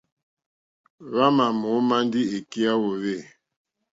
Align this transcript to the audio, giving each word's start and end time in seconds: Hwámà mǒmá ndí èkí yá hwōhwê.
Hwámà 1.11 1.45
mǒmá 1.59 1.97
ndí 2.05 2.21
èkí 2.37 2.59
yá 2.65 2.73
hwōhwê. 2.79 3.15